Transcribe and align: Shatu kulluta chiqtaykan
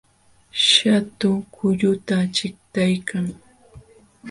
Shatu 0.69 1.29
kulluta 1.53 2.17
chiqtaykan 2.35 3.25